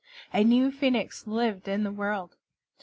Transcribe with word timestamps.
A 0.33 0.43
new 0.43 0.71
Phoenix 0.71 1.27
lived 1.27 1.67
in 1.67 1.83
the 1.83 1.91
world. 1.91 2.35